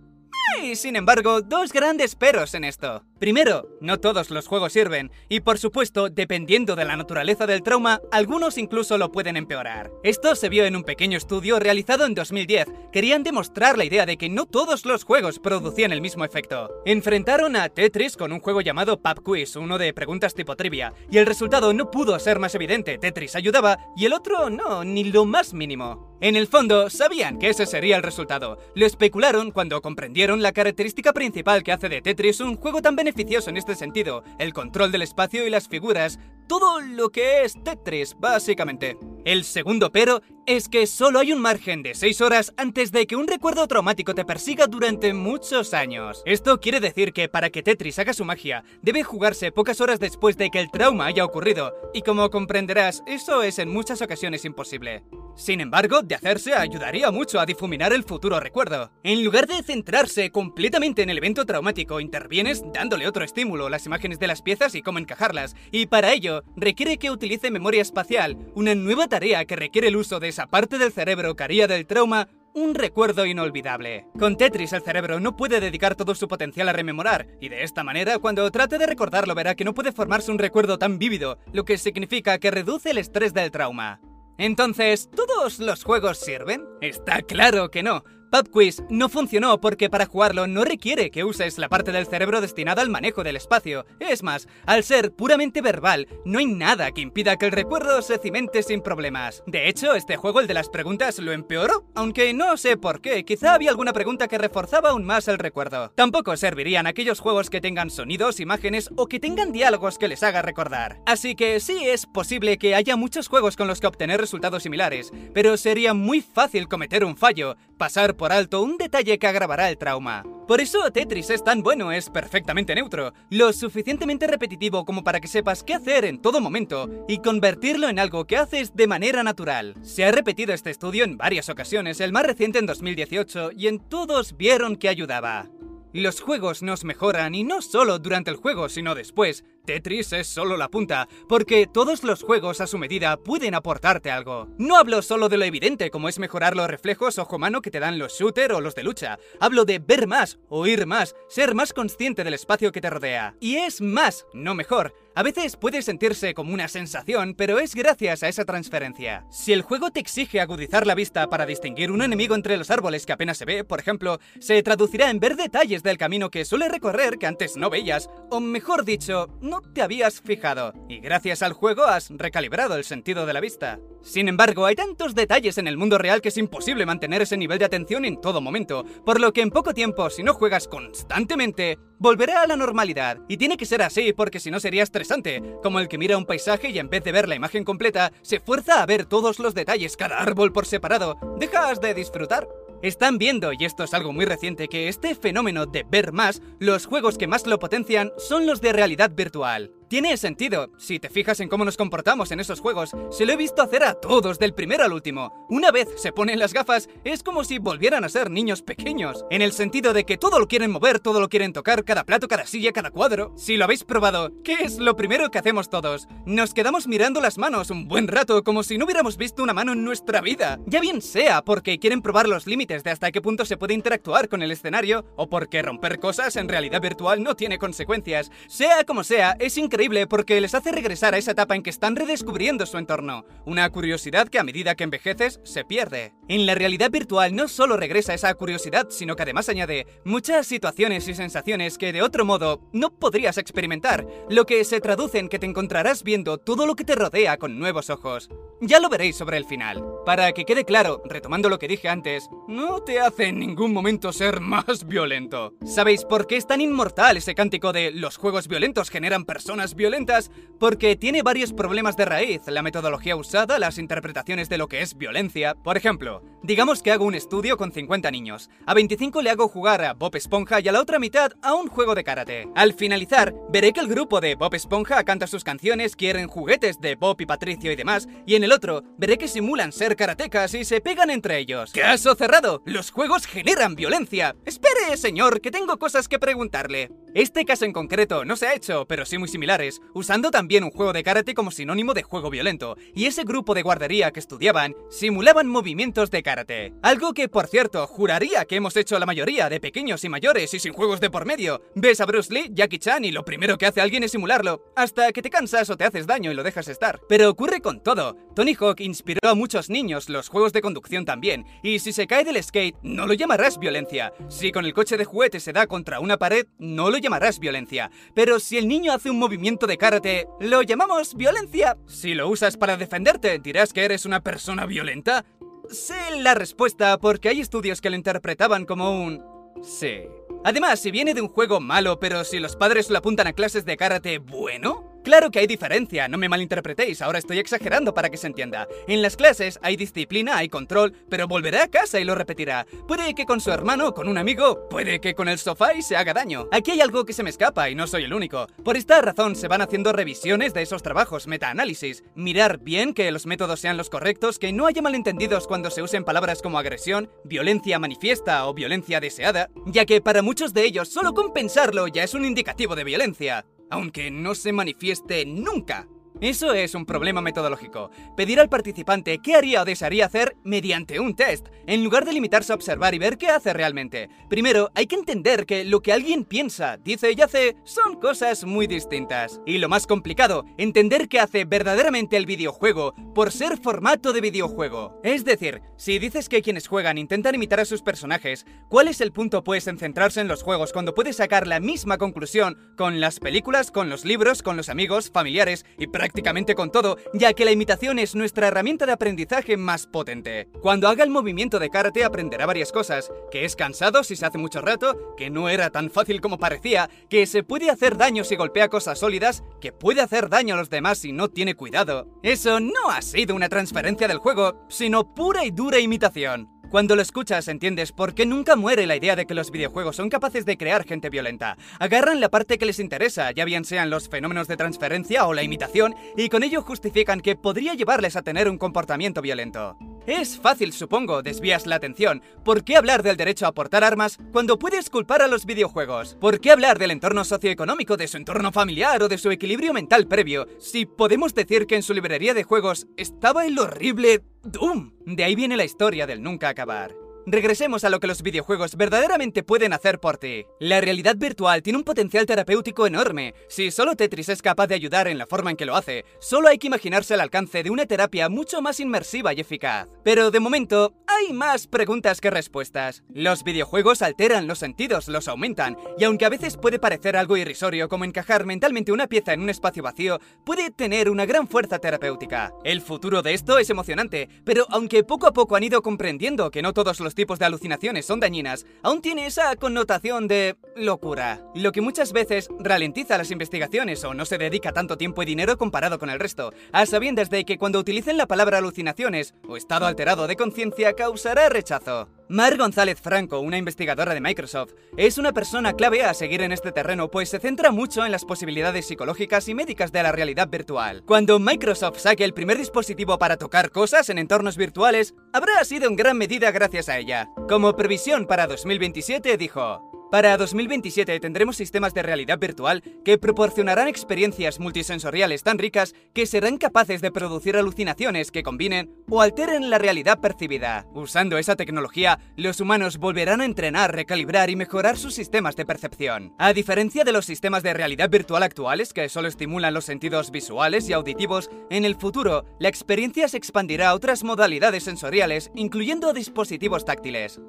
Y 0.62 0.76
sin 0.76 0.96
embargo, 0.96 1.40
dos 1.42 1.72
grandes 1.72 2.14
peros 2.14 2.54
en 2.54 2.64
esto. 2.64 3.04
Primero, 3.18 3.68
no 3.80 3.98
todos 3.98 4.30
los 4.30 4.46
juegos 4.46 4.72
sirven, 4.72 5.10
y 5.28 5.40
por 5.40 5.58
supuesto, 5.58 6.08
dependiendo 6.08 6.76
de 6.76 6.84
la 6.84 6.96
naturaleza 6.96 7.46
del 7.46 7.62
trauma, 7.62 8.00
algunos 8.12 8.58
incluso 8.58 8.96
lo 8.96 9.12
pueden 9.12 9.36
empeorar. 9.36 9.90
Esto 10.02 10.34
se 10.34 10.48
vio 10.48 10.64
en 10.64 10.76
un 10.76 10.84
pequeño 10.84 11.18
estudio 11.18 11.58
realizado 11.58 12.06
en 12.06 12.14
2010. 12.14 12.66
Querían 12.92 13.22
demostrar 13.22 13.76
la 13.76 13.84
idea 13.84 14.06
de 14.06 14.16
que 14.16 14.28
no 14.28 14.46
todos 14.46 14.86
los 14.86 15.04
juegos 15.04 15.38
producían 15.38 15.92
el 15.92 16.00
mismo 16.00 16.24
efecto. 16.24 16.70
Enfrentaron 16.84 17.56
a 17.56 17.68
Tetris 17.68 18.16
con 18.16 18.32
un 18.32 18.40
juego 18.40 18.60
llamado 18.60 19.00
Pub 19.00 19.22
Quiz, 19.22 19.56
uno 19.56 19.78
de 19.78 19.92
preguntas 19.92 20.34
tipo 20.34 20.56
trivia, 20.56 20.92
y 21.10 21.18
el 21.18 21.26
resultado 21.26 21.72
no 21.72 21.90
pudo 21.90 22.18
ser 22.18 22.38
más 22.38 22.54
evidente. 22.54 22.98
Tetris 22.98 23.36
ayudaba 23.36 23.78
y 23.96 24.06
el 24.06 24.12
otro 24.12 24.48
no, 24.50 24.84
ni 24.84 25.04
lo 25.04 25.24
más 25.24 25.52
mínimo. 25.54 26.07
En 26.20 26.34
el 26.34 26.48
fondo, 26.48 26.90
sabían 26.90 27.38
que 27.38 27.48
ese 27.48 27.64
sería 27.64 27.96
el 27.96 28.02
resultado. 28.02 28.58
Lo 28.74 28.86
especularon 28.86 29.52
cuando 29.52 29.80
comprendieron 29.80 30.42
la 30.42 30.50
característica 30.50 31.12
principal 31.12 31.62
que 31.62 31.70
hace 31.70 31.88
de 31.88 32.02
Tetris 32.02 32.40
un 32.40 32.56
juego 32.56 32.82
tan 32.82 32.96
beneficioso 32.96 33.50
en 33.50 33.56
este 33.56 33.76
sentido, 33.76 34.24
el 34.38 34.52
control 34.52 34.90
del 34.90 35.02
espacio 35.02 35.46
y 35.46 35.50
las 35.50 35.68
figuras, 35.68 36.18
todo 36.48 36.80
lo 36.80 37.10
que 37.10 37.44
es 37.44 37.54
Tetris, 37.62 38.16
básicamente. 38.18 38.98
El 39.24 39.44
segundo 39.44 39.92
pero 39.92 40.20
es 40.48 40.70
que 40.70 40.86
solo 40.86 41.18
hay 41.18 41.34
un 41.34 41.42
margen 41.42 41.82
de 41.82 41.94
6 41.94 42.22
horas 42.22 42.54
antes 42.56 42.90
de 42.90 43.06
que 43.06 43.16
un 43.16 43.28
recuerdo 43.28 43.68
traumático 43.68 44.14
te 44.14 44.24
persiga 44.24 44.66
durante 44.66 45.12
muchos 45.12 45.74
años. 45.74 46.22
Esto 46.24 46.58
quiere 46.58 46.80
decir 46.80 47.12
que 47.12 47.28
para 47.28 47.50
que 47.50 47.62
Tetris 47.62 47.98
haga 47.98 48.14
su 48.14 48.24
magia, 48.24 48.64
debe 48.80 49.02
jugarse 49.02 49.52
pocas 49.52 49.82
horas 49.82 50.00
después 50.00 50.38
de 50.38 50.48
que 50.48 50.58
el 50.58 50.70
trauma 50.70 51.04
haya 51.04 51.22
ocurrido, 51.22 51.74
y 51.92 52.00
como 52.00 52.30
comprenderás, 52.30 53.02
eso 53.06 53.42
es 53.42 53.58
en 53.58 53.68
muchas 53.68 54.00
ocasiones 54.00 54.46
imposible. 54.46 55.04
Sin 55.36 55.60
embargo, 55.60 56.00
de 56.00 56.14
hacerse 56.14 56.54
ayudaría 56.54 57.10
mucho 57.10 57.38
a 57.38 57.46
difuminar 57.46 57.92
el 57.92 58.02
futuro 58.02 58.40
recuerdo. 58.40 58.90
En 59.04 59.22
lugar 59.22 59.46
de 59.46 59.62
centrarse 59.62 60.30
completamente 60.32 61.02
en 61.02 61.10
el 61.10 61.18
evento 61.18 61.44
traumático, 61.44 62.00
intervienes 62.00 62.64
dándole 62.72 63.06
otro 63.06 63.22
estímulo, 63.22 63.68
las 63.68 63.84
imágenes 63.84 64.18
de 64.18 64.26
las 64.26 64.40
piezas 64.40 64.74
y 64.74 64.80
cómo 64.80 64.98
encajarlas, 64.98 65.54
y 65.70 65.86
para 65.86 66.14
ello 66.14 66.42
requiere 66.56 66.96
que 66.96 67.10
utilice 67.10 67.50
memoria 67.50 67.82
espacial, 67.82 68.38
una 68.54 68.74
nueva 68.74 69.08
tarea 69.08 69.44
que 69.44 69.54
requiere 69.54 69.88
el 69.88 69.96
uso 69.96 70.18
de 70.18 70.37
esa 70.38 70.46
parte 70.46 70.78
del 70.78 70.92
cerebro 70.92 71.34
que 71.34 71.66
del 71.66 71.84
trauma 71.84 72.28
un 72.54 72.76
recuerdo 72.76 73.26
inolvidable. 73.26 74.06
Con 74.16 74.36
Tetris 74.36 74.72
el 74.72 74.82
cerebro 74.82 75.18
no 75.18 75.34
puede 75.34 75.58
dedicar 75.58 75.96
todo 75.96 76.14
su 76.14 76.28
potencial 76.28 76.68
a 76.68 76.72
rememorar, 76.72 77.26
y 77.40 77.48
de 77.48 77.64
esta 77.64 77.82
manera 77.82 78.20
cuando 78.20 78.48
trate 78.52 78.78
de 78.78 78.86
recordarlo 78.86 79.34
verá 79.34 79.56
que 79.56 79.64
no 79.64 79.74
puede 79.74 79.90
formarse 79.90 80.30
un 80.30 80.38
recuerdo 80.38 80.78
tan 80.78 81.00
vívido, 81.00 81.38
lo 81.52 81.64
que 81.64 81.76
significa 81.76 82.38
que 82.38 82.52
reduce 82.52 82.90
el 82.92 82.98
estrés 82.98 83.34
del 83.34 83.50
trauma. 83.50 84.00
Entonces, 84.38 85.10
¿todos 85.10 85.58
los 85.58 85.82
juegos 85.82 86.18
sirven? 86.18 86.64
Está 86.80 87.22
claro 87.22 87.72
que 87.72 87.82
no. 87.82 88.04
Pub 88.30 88.50
Quiz 88.50 88.82
no 88.90 89.08
funcionó 89.08 89.58
porque 89.58 89.88
para 89.88 90.04
jugarlo 90.04 90.46
no 90.46 90.62
requiere 90.62 91.10
que 91.10 91.24
uses 91.24 91.56
la 91.56 91.70
parte 91.70 91.92
del 91.92 92.06
cerebro 92.06 92.42
destinada 92.42 92.82
al 92.82 92.90
manejo 92.90 93.24
del 93.24 93.36
espacio. 93.36 93.86
Es 94.00 94.22
más, 94.22 94.48
al 94.66 94.84
ser 94.84 95.12
puramente 95.12 95.62
verbal, 95.62 96.06
no 96.26 96.38
hay 96.38 96.44
nada 96.44 96.92
que 96.92 97.00
impida 97.00 97.36
que 97.36 97.46
el 97.46 97.52
recuerdo 97.52 98.02
se 98.02 98.18
cimente 98.18 98.62
sin 98.62 98.82
problemas. 98.82 99.42
De 99.46 99.66
hecho, 99.68 99.94
este 99.94 100.18
juego, 100.18 100.40
el 100.40 100.46
de 100.46 100.52
las 100.52 100.68
preguntas, 100.68 101.18
lo 101.20 101.32
empeoró, 101.32 101.86
aunque 101.94 102.34
no 102.34 102.58
sé 102.58 102.76
por 102.76 103.00
qué, 103.00 103.24
quizá 103.24 103.54
había 103.54 103.70
alguna 103.70 103.94
pregunta 103.94 104.28
que 104.28 104.36
reforzaba 104.36 104.90
aún 104.90 105.06
más 105.06 105.26
el 105.28 105.38
recuerdo. 105.38 105.90
Tampoco 105.94 106.36
servirían 106.36 106.86
aquellos 106.86 107.20
juegos 107.20 107.48
que 107.48 107.62
tengan 107.62 107.88
sonidos, 107.88 108.40
imágenes 108.40 108.90
o 108.96 109.06
que 109.06 109.20
tengan 109.20 109.52
diálogos 109.52 109.96
que 109.96 110.08
les 110.08 110.22
haga 110.22 110.42
recordar. 110.42 111.00
Así 111.06 111.34
que 111.34 111.60
sí 111.60 111.88
es 111.88 112.04
posible 112.04 112.58
que 112.58 112.74
haya 112.74 112.96
muchos 112.96 113.28
juegos 113.28 113.56
con 113.56 113.68
los 113.68 113.80
que 113.80 113.86
obtener 113.86 114.20
resultados 114.20 114.64
similares, 114.64 115.12
pero 115.32 115.56
sería 115.56 115.94
muy 115.94 116.20
fácil 116.20 116.68
cometer 116.68 117.04
un 117.04 117.16
fallo, 117.16 117.56
pasar 117.78 118.17
por 118.18 118.32
alto 118.32 118.62
un 118.62 118.76
detalle 118.76 119.18
que 119.18 119.26
agravará 119.26 119.70
el 119.70 119.78
trauma. 119.78 120.24
Por 120.46 120.60
eso 120.60 120.90
Tetris 120.90 121.30
es 121.30 121.44
tan 121.44 121.62
bueno, 121.62 121.92
es 121.92 122.10
perfectamente 122.10 122.74
neutro, 122.74 123.14
lo 123.30 123.52
suficientemente 123.52 124.26
repetitivo 124.26 124.84
como 124.84 125.04
para 125.04 125.20
que 125.20 125.28
sepas 125.28 125.62
qué 125.62 125.74
hacer 125.74 126.04
en 126.04 126.20
todo 126.20 126.40
momento 126.40 126.90
y 127.08 127.18
convertirlo 127.18 127.88
en 127.88 127.98
algo 127.98 128.26
que 128.26 128.36
haces 128.36 128.74
de 128.74 128.86
manera 128.86 129.22
natural. 129.22 129.74
Se 129.82 130.04
ha 130.04 130.10
repetido 130.10 130.52
este 130.52 130.70
estudio 130.70 131.04
en 131.04 131.16
varias 131.16 131.48
ocasiones, 131.48 132.00
el 132.00 132.12
más 132.12 132.26
reciente 132.26 132.58
en 132.58 132.66
2018, 132.66 133.52
y 133.56 133.68
en 133.68 133.78
todos 133.78 134.36
vieron 134.36 134.76
que 134.76 134.88
ayudaba. 134.88 135.48
Los 135.94 136.20
juegos 136.20 136.62
nos 136.62 136.84
mejoran 136.84 137.34
y 137.34 137.44
no 137.44 137.62
solo 137.62 137.98
durante 137.98 138.30
el 138.30 138.36
juego, 138.36 138.68
sino 138.68 138.94
después. 138.94 139.44
Tetris 139.68 140.14
es 140.14 140.26
solo 140.26 140.56
la 140.56 140.70
punta, 140.70 141.08
porque 141.28 141.66
todos 141.66 142.02
los 142.02 142.22
juegos 142.22 142.62
a 142.62 142.66
su 142.66 142.78
medida 142.78 143.18
pueden 143.18 143.54
aportarte 143.54 144.10
algo. 144.10 144.48
No 144.56 144.78
hablo 144.78 145.02
solo 145.02 145.28
de 145.28 145.36
lo 145.36 145.44
evidente, 145.44 145.90
como 145.90 146.08
es 146.08 146.18
mejorar 146.18 146.56
los 146.56 146.68
reflejos 146.68 147.18
ojo 147.18 147.38
mano 147.38 147.60
que 147.60 147.70
te 147.70 147.78
dan 147.78 147.98
los 147.98 148.18
shooter 148.18 148.52
o 148.52 148.62
los 148.62 148.74
de 148.74 148.82
lucha. 148.82 149.18
Hablo 149.40 149.66
de 149.66 149.78
ver 149.78 150.06
más, 150.06 150.38
oír 150.48 150.86
más, 150.86 151.14
ser 151.28 151.54
más 151.54 151.74
consciente 151.74 152.24
del 152.24 152.32
espacio 152.32 152.72
que 152.72 152.80
te 152.80 152.88
rodea. 152.88 153.34
Y 153.40 153.56
es 153.56 153.82
más, 153.82 154.24
no 154.32 154.54
mejor. 154.54 154.94
A 155.14 155.24
veces 155.24 155.56
puede 155.56 155.82
sentirse 155.82 156.32
como 156.32 156.54
una 156.54 156.68
sensación, 156.68 157.34
pero 157.34 157.58
es 157.58 157.74
gracias 157.74 158.22
a 158.22 158.28
esa 158.28 158.44
transferencia. 158.44 159.26
Si 159.30 159.52
el 159.52 159.62
juego 159.62 159.90
te 159.90 159.98
exige 159.98 160.40
agudizar 160.40 160.86
la 160.86 160.94
vista 160.94 161.28
para 161.28 161.44
distinguir 161.44 161.90
un 161.90 162.02
enemigo 162.02 162.36
entre 162.36 162.56
los 162.56 162.70
árboles 162.70 163.04
que 163.04 163.12
apenas 163.12 163.36
se 163.36 163.44
ve, 163.44 163.64
por 163.64 163.80
ejemplo, 163.80 164.20
se 164.38 164.62
traducirá 164.62 165.10
en 165.10 165.18
ver 165.18 165.34
detalles 165.34 165.82
del 165.82 165.98
camino 165.98 166.30
que 166.30 166.44
suele 166.44 166.68
recorrer 166.68 167.18
que 167.18 167.26
antes 167.26 167.56
no 167.56 167.68
veías, 167.68 168.08
o 168.30 168.38
mejor 168.38 168.84
dicho, 168.84 169.26
no 169.40 169.57
te 169.74 169.82
habías 169.82 170.20
fijado. 170.20 170.72
Y 170.88 171.00
gracias 171.00 171.42
al 171.42 171.52
juego 171.52 171.84
has 171.84 172.10
recalibrado 172.10 172.76
el 172.76 172.84
sentido 172.84 173.26
de 173.26 173.32
la 173.32 173.40
vista. 173.40 173.78
Sin 174.02 174.28
embargo, 174.28 174.66
hay 174.66 174.74
tantos 174.74 175.14
detalles 175.14 175.58
en 175.58 175.68
el 175.68 175.76
mundo 175.76 175.98
real 175.98 176.20
que 176.20 176.28
es 176.28 176.38
imposible 176.38 176.86
mantener 176.86 177.22
ese 177.22 177.36
nivel 177.36 177.58
de 177.58 177.64
atención 177.64 178.04
en 178.04 178.20
todo 178.20 178.40
momento, 178.40 178.84
por 179.04 179.20
lo 179.20 179.32
que 179.32 179.42
en 179.42 179.50
poco 179.50 179.74
tiempo, 179.74 180.08
si 180.10 180.22
no 180.22 180.34
juegas 180.34 180.68
constantemente, 180.68 181.78
volverá 181.98 182.42
a 182.42 182.46
la 182.46 182.56
normalidad. 182.56 183.18
Y 183.28 183.36
tiene 183.36 183.56
que 183.56 183.66
ser 183.66 183.82
así 183.82 184.12
porque 184.12 184.40
si 184.40 184.50
no 184.50 184.60
sería 184.60 184.82
estresante, 184.82 185.42
como 185.62 185.80
el 185.80 185.88
que 185.88 185.98
mira 185.98 186.16
un 186.16 186.26
paisaje 186.26 186.70
y 186.70 186.78
en 186.78 186.90
vez 186.90 187.02
de 187.04 187.12
ver 187.12 187.28
la 187.28 187.34
imagen 187.34 187.64
completa, 187.64 188.12
se 188.22 188.40
fuerza 188.40 188.82
a 188.82 188.86
ver 188.86 189.04
todos 189.04 189.38
los 189.38 189.54
detalles, 189.54 189.96
cada 189.96 190.18
árbol 190.18 190.52
por 190.52 190.66
separado. 190.66 191.16
Dejas 191.38 191.80
de 191.80 191.94
disfrutar. 191.94 192.48
Están 192.80 193.18
viendo, 193.18 193.52
y 193.52 193.64
esto 193.64 193.82
es 193.82 193.92
algo 193.92 194.12
muy 194.12 194.24
reciente, 194.24 194.68
que 194.68 194.88
este 194.88 195.16
fenómeno 195.16 195.66
de 195.66 195.84
ver 195.90 196.12
más, 196.12 196.42
los 196.60 196.86
juegos 196.86 197.18
que 197.18 197.26
más 197.26 197.44
lo 197.46 197.58
potencian 197.58 198.12
son 198.18 198.46
los 198.46 198.60
de 198.60 198.72
realidad 198.72 199.10
virtual. 199.10 199.72
Tiene 199.88 200.18
sentido. 200.18 200.68
Si 200.76 200.98
te 200.98 201.08
fijas 201.08 201.40
en 201.40 201.48
cómo 201.48 201.64
nos 201.64 201.78
comportamos 201.78 202.30
en 202.30 202.40
esos 202.40 202.60
juegos, 202.60 202.94
se 203.10 203.24
lo 203.24 203.32
he 203.32 203.36
visto 203.36 203.62
hacer 203.62 203.82
a 203.84 203.94
todos, 203.94 204.38
del 204.38 204.52
primero 204.52 204.84
al 204.84 204.92
último. 204.92 205.46
Una 205.48 205.70
vez 205.70 205.88
se 205.96 206.12
ponen 206.12 206.38
las 206.38 206.52
gafas, 206.52 206.90
es 207.04 207.22
como 207.22 207.42
si 207.42 207.58
volvieran 207.58 208.04
a 208.04 208.10
ser 208.10 208.30
niños 208.30 208.60
pequeños. 208.60 209.24
En 209.30 209.40
el 209.40 209.52
sentido 209.52 209.94
de 209.94 210.04
que 210.04 210.18
todo 210.18 210.38
lo 210.40 210.46
quieren 210.46 210.72
mover, 210.72 211.00
todo 211.00 211.20
lo 211.20 211.30
quieren 211.30 211.54
tocar, 211.54 211.86
cada 211.86 212.04
plato, 212.04 212.28
cada 212.28 212.44
silla, 212.44 212.72
cada 212.72 212.90
cuadro. 212.90 213.32
Si 213.34 213.56
lo 213.56 213.64
habéis 213.64 213.82
probado, 213.82 214.30
¿qué 214.44 214.58
es 214.60 214.78
lo 214.78 214.94
primero 214.94 215.30
que 215.30 215.38
hacemos 215.38 215.70
todos? 215.70 216.06
Nos 216.26 216.52
quedamos 216.52 216.86
mirando 216.86 217.22
las 217.22 217.38
manos 217.38 217.70
un 217.70 217.88
buen 217.88 218.08
rato, 218.08 218.44
como 218.44 218.64
si 218.64 218.76
no 218.76 218.84
hubiéramos 218.84 219.16
visto 219.16 219.42
una 219.42 219.54
mano 219.54 219.72
en 219.72 219.84
nuestra 219.84 220.20
vida. 220.20 220.58
Ya 220.66 220.82
bien 220.82 221.00
sea 221.00 221.40
porque 221.40 221.78
quieren 221.78 222.02
probar 222.02 222.28
los 222.28 222.46
límites 222.46 222.84
de 222.84 222.90
hasta 222.90 223.10
qué 223.10 223.22
punto 223.22 223.46
se 223.46 223.56
puede 223.56 223.72
interactuar 223.72 224.28
con 224.28 224.42
el 224.42 224.50
escenario, 224.50 225.06
o 225.16 225.30
porque 225.30 225.62
romper 225.62 225.98
cosas 225.98 226.36
en 226.36 226.50
realidad 226.50 226.82
virtual 226.82 227.22
no 227.22 227.36
tiene 227.36 227.56
consecuencias. 227.56 228.30
Sea 228.48 228.84
como 228.84 229.02
sea, 229.02 229.34
es 229.38 229.56
increíble 229.56 229.77
porque 230.08 230.40
les 230.40 230.54
hace 230.54 230.72
regresar 230.72 231.14
a 231.14 231.18
esa 231.18 231.30
etapa 231.30 231.54
en 231.54 231.62
que 231.62 231.70
están 231.70 231.94
redescubriendo 231.94 232.66
su 232.66 232.78
entorno, 232.78 233.24
una 233.46 233.70
curiosidad 233.70 234.26
que 234.26 234.40
a 234.40 234.42
medida 234.42 234.74
que 234.74 234.82
envejeces 234.82 235.38
se 235.44 235.64
pierde. 235.64 236.14
En 236.26 236.46
la 236.46 236.56
realidad 236.56 236.90
virtual 236.90 237.36
no 237.36 237.46
solo 237.46 237.76
regresa 237.76 238.12
esa 238.12 238.34
curiosidad, 238.34 238.88
sino 238.90 239.14
que 239.14 239.22
además 239.22 239.48
añade 239.48 239.86
muchas 240.04 240.48
situaciones 240.48 241.06
y 241.06 241.14
sensaciones 241.14 241.78
que 241.78 241.92
de 241.92 242.02
otro 242.02 242.24
modo 242.24 242.60
no 242.72 242.90
podrías 242.90 243.38
experimentar, 243.38 244.04
lo 244.28 244.46
que 244.46 244.64
se 244.64 244.80
traduce 244.80 245.20
en 245.20 245.28
que 245.28 245.38
te 245.38 245.46
encontrarás 245.46 246.02
viendo 246.02 246.38
todo 246.38 246.66
lo 246.66 246.74
que 246.74 246.84
te 246.84 246.96
rodea 246.96 247.36
con 247.36 247.60
nuevos 247.60 247.88
ojos. 247.88 248.28
Ya 248.60 248.80
lo 248.80 248.88
veréis 248.88 249.14
sobre 249.14 249.36
el 249.36 249.44
final. 249.44 249.84
Para 250.04 250.32
que 250.32 250.44
quede 250.44 250.64
claro, 250.64 251.00
retomando 251.04 251.48
lo 251.48 251.60
que 251.60 251.68
dije 251.68 251.88
antes, 251.88 252.28
no 252.48 252.82
te 252.82 252.98
hace 252.98 253.26
en 253.26 253.38
ningún 253.38 253.72
momento 253.72 254.12
ser 254.12 254.40
más 254.40 254.84
violento. 254.86 255.54
¿Sabéis 255.64 256.04
por 256.04 256.26
qué 256.26 256.36
es 256.36 256.48
tan 256.48 256.60
inmortal 256.60 257.16
ese 257.16 257.36
cántico 257.36 257.72
de 257.72 257.92
los 257.92 258.16
juegos 258.16 258.48
violentos 258.48 258.90
generan 258.90 259.24
personas 259.24 259.67
violentas? 259.74 260.30
Porque 260.58 260.96
tiene 260.96 261.22
varios 261.22 261.52
problemas 261.52 261.96
de 261.96 262.04
raíz, 262.04 262.42
la 262.46 262.62
metodología 262.62 263.14
usada, 263.14 263.58
las 263.58 263.78
interpretaciones 263.78 264.48
de 264.48 264.58
lo 264.58 264.66
que 264.66 264.82
es 264.82 264.96
violencia. 264.96 265.54
Por 265.54 265.76
ejemplo, 265.76 266.22
digamos 266.42 266.82
que 266.82 266.90
hago 266.90 267.04
un 267.04 267.14
estudio 267.14 267.56
con 267.56 267.72
50 267.72 268.10
niños. 268.10 268.50
A 268.66 268.74
25 268.74 269.22
le 269.22 269.30
hago 269.30 269.48
jugar 269.48 269.84
a 269.84 269.94
Bob 269.94 270.16
Esponja 270.16 270.60
y 270.60 270.68
a 270.68 270.72
la 270.72 270.80
otra 270.80 270.98
mitad 270.98 271.32
a 271.42 271.54
un 271.54 271.68
juego 271.68 271.94
de 271.94 272.02
karate. 272.02 272.48
Al 272.56 272.74
finalizar, 272.74 273.34
veré 273.50 273.72
que 273.72 273.80
el 273.80 273.88
grupo 273.88 274.20
de 274.20 274.34
Bob 274.34 274.54
Esponja 274.54 275.04
canta 275.04 275.26
sus 275.26 275.44
canciones, 275.44 275.94
quieren 275.94 276.26
juguetes 276.26 276.80
de 276.80 276.96
Bob 276.96 277.20
y 277.20 277.26
Patricio 277.26 277.70
y 277.70 277.76
demás, 277.76 278.08
y 278.26 278.34
en 278.34 278.44
el 278.44 278.52
otro 278.52 278.82
veré 278.96 279.16
que 279.16 279.28
simulan 279.28 279.72
ser 279.72 279.94
karatecas 279.94 280.54
y 280.54 280.64
se 280.64 280.80
pegan 280.80 281.10
entre 281.10 281.38
ellos. 281.38 281.72
¡Caso 281.72 282.14
cerrado! 282.14 282.62
¡Los 282.64 282.90
juegos 282.90 283.26
generan 283.26 283.76
violencia! 283.76 284.34
Espere, 284.44 284.96
señor, 284.96 285.40
que 285.40 285.50
tengo 285.50 285.78
cosas 285.78 286.08
que 286.08 286.18
preguntarle. 286.18 286.90
Este 287.18 287.44
caso 287.44 287.64
en 287.64 287.72
concreto 287.72 288.24
no 288.24 288.36
se 288.36 288.46
ha 288.46 288.54
hecho, 288.54 288.86
pero 288.86 289.04
sí 289.04 289.18
muy 289.18 289.26
similares, 289.26 289.80
usando 289.92 290.30
también 290.30 290.62
un 290.62 290.70
juego 290.70 290.92
de 290.92 291.02
karate 291.02 291.34
como 291.34 291.50
sinónimo 291.50 291.92
de 291.92 292.04
juego 292.04 292.30
violento, 292.30 292.76
y 292.94 293.06
ese 293.06 293.24
grupo 293.24 293.54
de 293.54 293.62
guardería 293.62 294.12
que 294.12 294.20
estudiaban 294.20 294.76
simulaban 294.88 295.48
movimientos 295.48 296.12
de 296.12 296.22
karate. 296.22 296.74
Algo 296.80 297.14
que, 297.14 297.28
por 297.28 297.48
cierto, 297.48 297.84
juraría 297.88 298.44
que 298.44 298.54
hemos 298.54 298.76
hecho 298.76 298.96
la 299.00 299.06
mayoría 299.06 299.48
de 299.48 299.58
pequeños 299.58 300.04
y 300.04 300.08
mayores 300.08 300.54
y 300.54 300.60
sin 300.60 300.72
juegos 300.72 301.00
de 301.00 301.10
por 301.10 301.26
medio. 301.26 301.60
Ves 301.74 302.00
a 302.00 302.06
Bruce 302.06 302.32
Lee, 302.32 302.50
Jackie 302.52 302.78
Chan 302.78 303.04
y 303.04 303.10
lo 303.10 303.24
primero 303.24 303.58
que 303.58 303.66
hace 303.66 303.80
alguien 303.80 304.04
es 304.04 304.12
simularlo, 304.12 304.62
hasta 304.76 305.10
que 305.10 305.20
te 305.20 305.28
cansas 305.28 305.68
o 305.70 305.76
te 305.76 305.86
haces 305.86 306.06
daño 306.06 306.30
y 306.30 306.34
lo 306.34 306.44
dejas 306.44 306.68
estar. 306.68 307.00
Pero 307.08 307.30
ocurre 307.30 307.60
con 307.60 307.82
todo. 307.82 308.16
Tony 308.36 308.54
Hawk 308.54 308.78
inspiró 308.78 309.28
a 309.28 309.34
muchos 309.34 309.70
niños, 309.70 310.08
los 310.08 310.28
juegos 310.28 310.52
de 310.52 310.62
conducción 310.62 311.04
también, 311.04 311.44
y 311.64 311.80
si 311.80 311.92
se 311.92 312.06
cae 312.06 312.22
del 312.22 312.40
skate, 312.40 312.76
no 312.84 313.08
lo 313.08 313.14
llamarás 313.14 313.58
violencia. 313.58 314.12
Si 314.28 314.52
con 314.52 314.64
el 314.64 314.72
coche 314.72 314.96
de 314.96 315.04
juguete 315.04 315.40
se 315.40 315.52
da 315.52 315.66
contra 315.66 315.98
una 315.98 316.16
pared, 316.16 316.46
no 316.60 316.90
lo 316.90 316.98
llamarás 316.98 317.07
violencia. 317.38 317.90
Pero 318.14 318.40
si 318.40 318.58
el 318.58 318.68
niño 318.68 318.92
hace 318.92 319.10
un 319.10 319.18
movimiento 319.18 319.66
de 319.66 319.78
karate, 319.78 320.26
¿lo 320.40 320.62
llamamos 320.62 321.14
violencia? 321.14 321.76
Si 321.86 322.14
lo 322.14 322.28
usas 322.28 322.56
para 322.56 322.76
defenderte, 322.76 323.38
¿dirás 323.38 323.72
que 323.72 323.84
eres 323.84 324.06
una 324.06 324.20
persona 324.22 324.66
violenta? 324.66 325.24
Sé 325.70 325.96
la 326.20 326.34
respuesta 326.34 326.98
porque 326.98 327.28
hay 327.28 327.40
estudios 327.40 327.80
que 327.80 327.90
lo 327.90 327.96
interpretaban 327.96 328.64
como 328.64 328.90
un... 328.90 329.22
Sí. 329.62 330.02
Además, 330.44 330.80
si 330.80 330.90
viene 330.90 331.14
de 331.14 331.20
un 331.20 331.28
juego 331.28 331.60
malo, 331.60 331.98
pero 331.98 332.24
si 332.24 332.38
los 332.38 332.56
padres 332.56 332.90
lo 332.90 332.98
apuntan 332.98 333.26
a 333.26 333.32
clases 333.32 333.64
de 333.64 333.76
karate 333.76 334.18
bueno, 334.18 334.87
Claro 335.08 335.30
que 335.30 335.38
hay 335.38 335.46
diferencia, 335.46 336.06
no 336.06 336.18
me 336.18 336.28
malinterpretéis, 336.28 337.00
ahora 337.00 337.18
estoy 337.18 337.38
exagerando 337.38 337.94
para 337.94 338.10
que 338.10 338.18
se 338.18 338.26
entienda. 338.26 338.68
En 338.86 339.00
las 339.00 339.16
clases 339.16 339.58
hay 339.62 339.74
disciplina, 339.74 340.36
hay 340.36 340.50
control, 340.50 340.92
pero 341.08 341.26
volverá 341.26 341.62
a 341.62 341.68
casa 341.68 341.98
y 341.98 342.04
lo 342.04 342.14
repetirá. 342.14 342.66
Puede 342.86 343.14
que 343.14 343.24
con 343.24 343.40
su 343.40 343.50
hermano, 343.50 343.94
con 343.94 344.06
un 344.06 344.18
amigo, 344.18 344.68
puede 344.68 345.00
que 345.00 345.14
con 345.14 345.30
el 345.30 345.38
sofá 345.38 345.72
y 345.72 345.80
se 345.80 345.96
haga 345.96 346.12
daño. 346.12 346.46
Aquí 346.52 346.72
hay 346.72 346.82
algo 346.82 347.06
que 347.06 347.14
se 347.14 347.22
me 347.22 347.30
escapa 347.30 347.70
y 347.70 347.74
no 347.74 347.86
soy 347.86 348.04
el 348.04 348.12
único. 348.12 348.48
Por 348.62 348.76
esta 348.76 349.00
razón 349.00 349.34
se 349.34 349.48
van 349.48 349.62
haciendo 349.62 349.94
revisiones 349.94 350.52
de 350.52 350.60
esos 350.60 350.82
trabajos, 350.82 351.26
metaanálisis. 351.26 352.04
Mirar 352.14 352.58
bien 352.58 352.92
que 352.92 353.10
los 353.10 353.24
métodos 353.24 353.60
sean 353.60 353.78
los 353.78 353.88
correctos, 353.88 354.38
que 354.38 354.52
no 354.52 354.66
haya 354.66 354.82
malentendidos 354.82 355.46
cuando 355.46 355.70
se 355.70 355.80
usen 355.80 356.04
palabras 356.04 356.42
como 356.42 356.58
agresión, 356.58 357.08
violencia 357.24 357.78
manifiesta 357.78 358.46
o 358.46 358.52
violencia 358.52 359.00
deseada, 359.00 359.48
ya 359.64 359.86
que 359.86 360.02
para 360.02 360.20
muchos 360.20 360.52
de 360.52 360.64
ellos 360.64 360.90
solo 360.90 361.14
con 361.14 361.32
pensarlo 361.32 361.88
ya 361.88 362.04
es 362.04 362.12
un 362.12 362.26
indicativo 362.26 362.76
de 362.76 362.84
violencia 362.84 363.46
aunque 363.70 364.10
no 364.10 364.34
se 364.34 364.52
manifieste 364.52 365.24
nunca. 365.26 365.88
Eso 366.20 366.52
es 366.52 366.74
un 366.74 366.84
problema 366.84 367.20
metodológico. 367.20 367.92
Pedir 368.16 368.40
al 368.40 368.48
participante 368.48 369.20
qué 369.22 369.36
haría 369.36 369.62
o 369.62 369.64
desearía 369.64 370.06
hacer 370.06 370.36
mediante 370.42 370.98
un 370.98 371.14
test, 371.14 371.46
en 371.68 371.84
lugar 371.84 372.04
de 372.04 372.12
limitarse 372.12 372.50
a 372.50 372.56
observar 372.56 372.92
y 372.92 372.98
ver 372.98 373.18
qué 373.18 373.28
hace 373.28 373.52
realmente. 373.52 374.10
Primero, 374.28 374.72
hay 374.74 374.88
que 374.88 374.96
entender 374.96 375.46
que 375.46 375.64
lo 375.64 375.80
que 375.80 375.92
alguien 375.92 376.24
piensa, 376.24 376.76
dice 376.76 377.12
y 377.12 377.20
hace 377.20 377.54
son 377.62 378.00
cosas 378.00 378.44
muy 378.44 378.66
distintas. 378.66 379.40
Y 379.46 379.58
lo 379.58 379.68
más 379.68 379.86
complicado, 379.86 380.44
entender 380.56 381.08
qué 381.08 381.20
hace 381.20 381.44
verdaderamente 381.44 382.16
el 382.16 382.26
videojuego 382.26 382.94
por 383.14 383.30
ser 383.30 383.56
formato 383.56 384.12
de 384.12 384.20
videojuego. 384.20 385.00
Es 385.04 385.24
decir, 385.24 385.62
si 385.76 386.00
dices 386.00 386.28
que 386.28 386.42
quienes 386.42 386.66
juegan 386.66 386.98
intentan 386.98 387.36
imitar 387.36 387.60
a 387.60 387.64
sus 387.64 387.82
personajes, 387.82 388.44
¿cuál 388.68 388.88
es 388.88 389.00
el 389.00 389.12
punto 389.12 389.44
pues 389.44 389.68
en 389.68 389.78
centrarse 389.78 390.20
en 390.20 390.26
los 390.26 390.42
juegos 390.42 390.72
cuando 390.72 390.94
puedes 390.94 391.18
sacar 391.18 391.46
la 391.46 391.60
misma 391.60 391.96
conclusión 391.96 392.58
con 392.76 392.98
las 392.98 393.20
películas, 393.20 393.70
con 393.70 393.88
los 393.88 394.04
libros, 394.04 394.42
con 394.42 394.56
los 394.56 394.68
amigos, 394.68 395.12
familiares 395.12 395.64
y 395.78 395.86
prácticamente 395.86 396.07
prácticamente 396.08 396.54
con 396.54 396.72
todo, 396.72 396.96
ya 397.12 397.34
que 397.34 397.44
la 397.44 397.50
imitación 397.50 397.98
es 397.98 398.14
nuestra 398.14 398.48
herramienta 398.48 398.86
de 398.86 398.92
aprendizaje 398.92 399.58
más 399.58 399.86
potente. 399.86 400.48
Cuando 400.62 400.88
haga 400.88 401.04
el 401.04 401.10
movimiento 401.10 401.58
de 401.58 401.68
karate 401.68 402.02
aprenderá 402.02 402.46
varias 402.46 402.72
cosas, 402.72 403.12
que 403.30 403.44
es 403.44 403.56
cansado 403.56 404.02
si 404.02 404.16
se 404.16 404.24
hace 404.24 404.38
mucho 404.38 404.62
rato, 404.62 405.14
que 405.18 405.28
no 405.28 405.50
era 405.50 405.68
tan 405.68 405.90
fácil 405.90 406.22
como 406.22 406.38
parecía, 406.38 406.88
que 407.10 407.26
se 407.26 407.42
puede 407.42 407.68
hacer 407.68 407.98
daño 407.98 408.24
si 408.24 408.36
golpea 408.36 408.68
cosas 408.68 408.98
sólidas, 408.98 409.44
que 409.60 409.70
puede 409.70 410.00
hacer 410.00 410.30
daño 410.30 410.54
a 410.54 410.56
los 410.56 410.70
demás 410.70 410.96
si 410.96 411.12
no 411.12 411.28
tiene 411.28 411.54
cuidado. 411.54 412.08
Eso 412.22 412.58
no 412.58 412.88
ha 412.90 413.02
sido 413.02 413.36
una 413.36 413.50
transferencia 413.50 414.08
del 414.08 414.18
juego, 414.18 414.64
sino 414.70 415.14
pura 415.14 415.44
y 415.44 415.50
dura 415.50 415.78
imitación. 415.78 416.57
Cuando 416.70 416.96
lo 416.96 417.00
escuchas 417.00 417.48
entiendes 417.48 417.92
por 417.92 418.12
qué 418.12 418.26
nunca 418.26 418.54
muere 418.54 418.86
la 418.86 418.94
idea 418.94 419.16
de 419.16 419.24
que 419.24 419.32
los 419.32 419.50
videojuegos 419.50 419.96
son 419.96 420.10
capaces 420.10 420.44
de 420.44 420.58
crear 420.58 420.84
gente 420.84 421.08
violenta. 421.08 421.56
Agarran 421.78 422.20
la 422.20 422.28
parte 422.28 422.58
que 422.58 422.66
les 422.66 422.78
interesa, 422.78 423.30
ya 423.32 423.46
bien 423.46 423.64
sean 423.64 423.88
los 423.88 424.10
fenómenos 424.10 424.48
de 424.48 424.58
transferencia 424.58 425.26
o 425.26 425.32
la 425.32 425.42
imitación, 425.42 425.94
y 426.14 426.28
con 426.28 426.42
ello 426.42 426.60
justifican 426.60 427.22
que 427.22 427.36
podría 427.36 427.72
llevarles 427.72 428.16
a 428.16 428.22
tener 428.22 428.50
un 428.50 428.58
comportamiento 428.58 429.22
violento. 429.22 429.78
Es 430.08 430.38
fácil, 430.38 430.72
supongo, 430.72 431.22
desvías 431.22 431.66
la 431.66 431.76
atención. 431.76 432.22
¿Por 432.42 432.64
qué 432.64 432.78
hablar 432.78 433.02
del 433.02 433.18
derecho 433.18 433.46
a 433.46 433.52
portar 433.52 433.84
armas 433.84 434.16
cuando 434.32 434.58
puedes 434.58 434.88
culpar 434.88 435.20
a 435.20 435.28
los 435.28 435.44
videojuegos? 435.44 436.16
¿Por 436.18 436.40
qué 436.40 436.50
hablar 436.50 436.78
del 436.78 436.92
entorno 436.92 437.24
socioeconómico, 437.24 437.98
de 437.98 438.08
su 438.08 438.16
entorno 438.16 438.50
familiar 438.50 439.02
o 439.02 439.08
de 439.08 439.18
su 439.18 439.30
equilibrio 439.30 439.74
mental 439.74 440.06
previo 440.06 440.46
si 440.58 440.86
podemos 440.86 441.34
decir 441.34 441.66
que 441.66 441.76
en 441.76 441.82
su 441.82 441.92
librería 441.92 442.32
de 442.32 442.44
juegos 442.44 442.86
estaba 442.96 443.44
el 443.44 443.58
horrible 443.58 444.24
Doom? 444.44 444.92
De 445.04 445.24
ahí 445.24 445.34
viene 445.34 445.58
la 445.58 445.66
historia 445.66 446.06
del 446.06 446.22
nunca 446.22 446.48
acabar. 446.48 447.07
Regresemos 447.26 447.84
a 447.84 447.90
lo 447.90 448.00
que 448.00 448.06
los 448.06 448.22
videojuegos 448.22 448.76
verdaderamente 448.76 449.42
pueden 449.42 449.72
hacer 449.72 450.00
por 450.00 450.16
ti. 450.16 450.46
La 450.60 450.80
realidad 450.80 451.16
virtual 451.16 451.62
tiene 451.62 451.78
un 451.78 451.84
potencial 451.84 452.24
terapéutico 452.26 452.86
enorme. 452.86 453.34
Si 453.48 453.70
solo 453.70 453.96
Tetris 453.96 454.30
es 454.30 454.40
capaz 454.42 454.66
de 454.66 454.74
ayudar 454.74 455.08
en 455.08 455.18
la 455.18 455.26
forma 455.26 455.50
en 455.50 455.56
que 455.56 455.66
lo 455.66 455.76
hace, 455.76 456.04
solo 456.20 456.48
hay 456.48 456.58
que 456.58 456.68
imaginarse 456.68 457.14
el 457.14 457.20
alcance 457.20 457.62
de 457.62 457.70
una 457.70 457.86
terapia 457.86 458.28
mucho 458.28 458.62
más 458.62 458.80
inmersiva 458.80 459.34
y 459.34 459.40
eficaz. 459.40 459.88
Pero 460.04 460.30
de 460.30 460.40
momento, 460.40 460.94
hay 461.06 461.32
más 461.32 461.66
preguntas 461.66 462.20
que 462.20 462.30
respuestas. 462.30 463.02
Los 463.12 463.44
videojuegos 463.44 464.02
alteran 464.02 464.46
los 464.46 464.58
sentidos, 464.58 465.08
los 465.08 465.28
aumentan, 465.28 465.76
y 465.98 466.04
aunque 466.04 466.24
a 466.24 466.30
veces 466.30 466.56
puede 466.56 466.78
parecer 466.78 467.16
algo 467.16 467.36
irrisorio 467.36 467.88
como 467.88 468.04
encajar 468.04 468.46
mentalmente 468.46 468.92
una 468.92 469.06
pieza 469.06 469.32
en 469.32 469.42
un 469.42 469.50
espacio 469.50 469.82
vacío, 469.82 470.18
puede 470.44 470.70
tener 470.70 471.10
una 471.10 471.26
gran 471.26 471.48
fuerza 471.48 471.78
terapéutica. 471.78 472.52
El 472.64 472.80
futuro 472.80 473.22
de 473.22 473.34
esto 473.34 473.58
es 473.58 473.68
emocionante, 473.68 474.28
pero 474.44 474.66
aunque 474.70 475.04
poco 475.04 475.26
a 475.26 475.32
poco 475.32 475.56
han 475.56 475.64
ido 475.64 475.82
comprendiendo 475.82 476.50
que 476.50 476.62
no 476.62 476.72
todos 476.72 477.00
los 477.00 477.14
tipos 477.18 477.40
de 477.40 477.46
alucinaciones 477.46 478.06
son 478.06 478.20
dañinas, 478.20 478.64
aún 478.80 479.02
tiene 479.02 479.26
esa 479.26 479.56
connotación 479.56 480.28
de 480.28 480.56
locura, 480.76 481.42
lo 481.52 481.72
que 481.72 481.80
muchas 481.80 482.12
veces 482.12 482.48
ralentiza 482.60 483.18
las 483.18 483.32
investigaciones 483.32 484.04
o 484.04 484.14
no 484.14 484.24
se 484.24 484.38
dedica 484.38 484.70
tanto 484.70 484.96
tiempo 484.96 485.24
y 485.24 485.26
dinero 485.26 485.58
comparado 485.58 485.98
con 485.98 486.10
el 486.10 486.20
resto, 486.20 486.52
a 486.70 486.86
sabiendas 486.86 487.28
de 487.28 487.44
que 487.44 487.58
cuando 487.58 487.80
utilicen 487.80 488.18
la 488.18 488.28
palabra 488.28 488.58
alucinaciones 488.58 489.34
o 489.48 489.56
estado 489.56 489.86
alterado 489.86 490.28
de 490.28 490.36
conciencia 490.36 490.92
causará 490.92 491.48
rechazo. 491.48 492.08
Mar 492.30 492.58
González 492.58 493.00
Franco, 493.00 493.40
una 493.40 493.56
investigadora 493.56 494.12
de 494.12 494.20
Microsoft, 494.20 494.74
es 494.98 495.16
una 495.16 495.32
persona 495.32 495.72
clave 495.72 496.04
a 496.04 496.12
seguir 496.12 496.42
en 496.42 496.52
este 496.52 496.72
terreno 496.72 497.10
pues 497.10 497.30
se 497.30 497.38
centra 497.38 497.70
mucho 497.70 498.04
en 498.04 498.12
las 498.12 498.26
posibilidades 498.26 498.86
psicológicas 498.86 499.48
y 499.48 499.54
médicas 499.54 499.92
de 499.92 500.02
la 500.02 500.12
realidad 500.12 500.46
virtual. 500.46 501.02
Cuando 501.06 501.38
Microsoft 501.38 502.00
saque 502.00 502.24
el 502.24 502.34
primer 502.34 502.58
dispositivo 502.58 503.18
para 503.18 503.38
tocar 503.38 503.70
cosas 503.70 504.10
en 504.10 504.18
entornos 504.18 504.58
virtuales, 504.58 505.14
habrá 505.32 505.64
sido 505.64 505.88
en 505.88 505.96
gran 505.96 506.18
medida 506.18 506.50
gracias 506.50 506.90
a 506.90 506.98
ella. 506.98 507.30
Como 507.48 507.74
previsión 507.74 508.26
para 508.26 508.46
2027 508.46 509.38
dijo, 509.38 509.87
para 510.10 510.36
2027 510.38 511.20
tendremos 511.20 511.56
sistemas 511.56 511.92
de 511.92 512.02
realidad 512.02 512.38
virtual 512.38 512.82
que 513.04 513.18
proporcionarán 513.18 513.88
experiencias 513.88 514.58
multisensoriales 514.58 515.42
tan 515.42 515.58
ricas 515.58 515.94
que 516.14 516.26
serán 516.26 516.56
capaces 516.56 517.00
de 517.00 517.10
producir 517.10 517.56
alucinaciones 517.56 518.30
que 518.30 518.42
combinen 518.42 518.90
o 519.08 519.20
alteren 519.20 519.68
la 519.68 519.78
realidad 519.78 520.20
percibida. 520.20 520.86
Usando 520.94 521.36
esa 521.36 521.56
tecnología, 521.56 522.20
los 522.36 522.60
humanos 522.60 522.98
volverán 522.98 523.42
a 523.42 523.44
entrenar, 523.44 523.94
recalibrar 523.94 524.50
y 524.50 524.56
mejorar 524.56 524.96
sus 524.96 525.14
sistemas 525.14 525.56
de 525.56 525.66
percepción. 525.66 526.32
A 526.38 526.52
diferencia 526.52 527.04
de 527.04 527.12
los 527.12 527.26
sistemas 527.26 527.62
de 527.62 527.74
realidad 527.74 528.08
virtual 528.08 528.42
actuales 528.42 528.92
que 528.92 529.08
solo 529.08 529.28
estimulan 529.28 529.74
los 529.74 529.84
sentidos 529.84 530.30
visuales 530.30 530.88
y 530.88 530.94
auditivos, 530.94 531.50
en 531.68 531.84
el 531.84 531.96
futuro 531.96 532.46
la 532.58 532.68
experiencia 532.68 533.28
se 533.28 533.36
expandirá 533.36 533.90
a 533.90 533.94
otras 533.94 534.24
modalidades 534.24 534.84
sensoriales, 534.84 535.50
incluyendo 535.54 536.12
dispositivos 536.12 536.84
táctiles. 536.84 537.40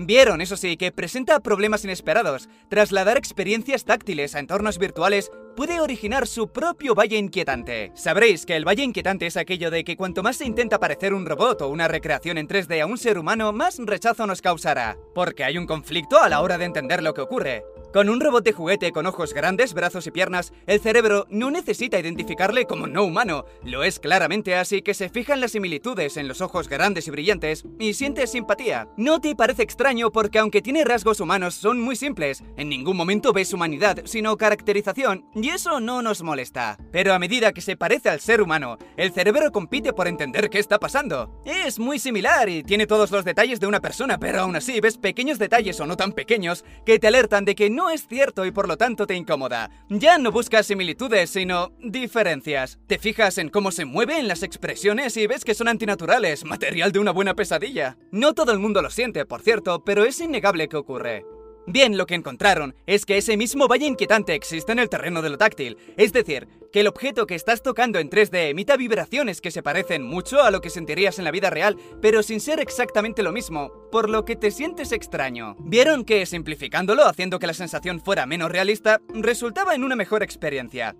Vieron, 0.00 0.40
eso 0.40 0.56
sí, 0.56 0.76
que 0.76 0.92
presenta 0.92 1.40
problemas 1.40 1.82
inesperados. 1.82 2.48
Trasladar 2.68 3.16
experiencias 3.16 3.84
táctiles 3.84 4.36
a 4.36 4.38
entornos 4.38 4.78
virtuales 4.78 5.32
puede 5.58 5.80
originar 5.80 6.28
su 6.28 6.46
propio 6.52 6.94
valle 6.94 7.16
inquietante. 7.16 7.90
Sabréis 7.96 8.46
que 8.46 8.54
el 8.54 8.64
valle 8.64 8.84
inquietante 8.84 9.26
es 9.26 9.36
aquello 9.36 9.72
de 9.72 9.82
que 9.82 9.96
cuanto 9.96 10.22
más 10.22 10.36
se 10.36 10.44
intenta 10.44 10.78
parecer 10.78 11.12
un 11.12 11.26
robot 11.26 11.62
o 11.62 11.68
una 11.68 11.88
recreación 11.88 12.38
en 12.38 12.46
3D 12.46 12.80
a 12.80 12.86
un 12.86 12.96
ser 12.96 13.18
humano, 13.18 13.52
más 13.52 13.76
rechazo 13.80 14.24
nos 14.28 14.40
causará. 14.40 14.96
Porque 15.16 15.42
hay 15.42 15.58
un 15.58 15.66
conflicto 15.66 16.20
a 16.20 16.28
la 16.28 16.42
hora 16.42 16.58
de 16.58 16.64
entender 16.64 17.02
lo 17.02 17.12
que 17.12 17.22
ocurre. 17.22 17.64
Con 17.92 18.10
un 18.10 18.20
robot 18.20 18.44
de 18.44 18.52
juguete 18.52 18.92
con 18.92 19.06
ojos 19.06 19.32
grandes, 19.32 19.72
brazos 19.72 20.06
y 20.06 20.10
piernas, 20.10 20.52
el 20.66 20.78
cerebro 20.78 21.26
no 21.30 21.50
necesita 21.50 21.98
identificarle 21.98 22.66
como 22.66 22.86
no 22.86 23.02
humano. 23.02 23.46
Lo 23.64 23.82
es 23.82 23.98
claramente 23.98 24.54
así 24.54 24.82
que 24.82 24.92
se 24.92 25.08
fijan 25.08 25.40
las 25.40 25.52
similitudes 25.52 26.18
en 26.18 26.28
los 26.28 26.42
ojos 26.42 26.68
grandes 26.68 27.08
y 27.08 27.10
brillantes 27.10 27.64
y 27.78 27.94
siente 27.94 28.26
simpatía. 28.26 28.88
No 28.98 29.20
te 29.20 29.34
parece 29.34 29.62
extraño 29.62 30.12
porque 30.12 30.38
aunque 30.38 30.60
tiene 30.60 30.84
rasgos 30.84 31.18
humanos 31.18 31.54
son 31.54 31.80
muy 31.80 31.96
simples, 31.96 32.44
en 32.58 32.68
ningún 32.68 32.94
momento 32.94 33.32
ves 33.32 33.54
humanidad, 33.54 34.02
sino 34.04 34.36
caracterización, 34.36 35.24
y 35.48 35.50
eso 35.50 35.80
no 35.80 36.02
nos 36.02 36.22
molesta. 36.22 36.76
Pero 36.92 37.14
a 37.14 37.18
medida 37.18 37.54
que 37.54 37.62
se 37.62 37.74
parece 37.74 38.10
al 38.10 38.20
ser 38.20 38.42
humano, 38.42 38.76
el 38.98 39.12
cerebro 39.12 39.50
compite 39.50 39.94
por 39.94 40.06
entender 40.06 40.50
qué 40.50 40.58
está 40.58 40.78
pasando. 40.78 41.40
Es 41.46 41.78
muy 41.78 41.98
similar 41.98 42.50
y 42.50 42.62
tiene 42.62 42.86
todos 42.86 43.10
los 43.10 43.24
detalles 43.24 43.58
de 43.58 43.66
una 43.66 43.80
persona, 43.80 44.18
pero 44.18 44.40
aún 44.42 44.56
así 44.56 44.78
ves 44.80 44.98
pequeños 44.98 45.38
detalles 45.38 45.80
o 45.80 45.86
no 45.86 45.96
tan 45.96 46.12
pequeños 46.12 46.66
que 46.84 46.98
te 46.98 47.06
alertan 47.06 47.46
de 47.46 47.54
que 47.54 47.70
no 47.70 47.88
es 47.88 48.06
cierto 48.06 48.44
y 48.44 48.50
por 48.50 48.68
lo 48.68 48.76
tanto 48.76 49.06
te 49.06 49.14
incomoda. 49.14 49.70
Ya 49.88 50.18
no 50.18 50.32
buscas 50.32 50.66
similitudes, 50.66 51.30
sino 51.30 51.72
diferencias. 51.78 52.78
Te 52.86 52.98
fijas 52.98 53.38
en 53.38 53.48
cómo 53.48 53.70
se 53.70 53.86
mueve 53.86 54.18
en 54.18 54.28
las 54.28 54.42
expresiones 54.42 55.16
y 55.16 55.26
ves 55.26 55.46
que 55.46 55.54
son 55.54 55.68
antinaturales, 55.68 56.44
material 56.44 56.92
de 56.92 56.98
una 56.98 57.12
buena 57.12 57.32
pesadilla. 57.32 57.96
No 58.12 58.34
todo 58.34 58.52
el 58.52 58.58
mundo 58.58 58.82
lo 58.82 58.90
siente, 58.90 59.24
por 59.24 59.40
cierto, 59.40 59.82
pero 59.82 60.04
es 60.04 60.20
innegable 60.20 60.68
que 60.68 60.76
ocurre. 60.76 61.24
Bien, 61.70 61.98
lo 61.98 62.06
que 62.06 62.14
encontraron 62.14 62.74
es 62.86 63.04
que 63.04 63.18
ese 63.18 63.36
mismo 63.36 63.68
valle 63.68 63.84
inquietante 63.84 64.34
existe 64.34 64.72
en 64.72 64.78
el 64.78 64.88
terreno 64.88 65.20
de 65.20 65.28
lo 65.28 65.36
táctil, 65.36 65.76
es 65.98 66.14
decir, 66.14 66.48
que 66.72 66.80
el 66.80 66.86
objeto 66.86 67.26
que 67.26 67.34
estás 67.34 67.62
tocando 67.62 67.98
en 67.98 68.08
3D 68.08 68.48
emita 68.48 68.78
vibraciones 68.78 69.42
que 69.42 69.50
se 69.50 69.62
parecen 69.62 70.02
mucho 70.02 70.42
a 70.42 70.50
lo 70.50 70.62
que 70.62 70.70
sentirías 70.70 71.18
en 71.18 71.26
la 71.26 71.30
vida 71.30 71.50
real, 71.50 71.76
pero 72.00 72.22
sin 72.22 72.40
ser 72.40 72.58
exactamente 72.58 73.22
lo 73.22 73.32
mismo, 73.32 73.70
por 73.92 74.08
lo 74.08 74.24
que 74.24 74.34
te 74.34 74.50
sientes 74.50 74.92
extraño. 74.92 75.56
Vieron 75.58 76.06
que, 76.06 76.24
simplificándolo, 76.24 77.04
haciendo 77.04 77.38
que 77.38 77.46
la 77.46 77.52
sensación 77.52 78.00
fuera 78.00 78.24
menos 78.24 78.50
realista, 78.50 79.02
resultaba 79.12 79.74
en 79.74 79.84
una 79.84 79.94
mejor 79.94 80.22
experiencia. 80.22 80.96